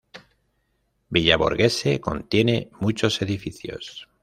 Villa 1.09 1.37
Borghese 1.37 1.99
contiene 2.01 2.71
muchos 2.79 3.21
edificios. 3.21 4.09